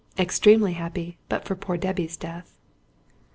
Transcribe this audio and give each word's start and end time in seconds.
Extremely 0.17 0.73
happy, 0.73 1.19
but 1.29 1.45
for 1.45 1.55
poor 1.55 1.77
Debby's 1.77 2.17
death. 2.17 2.57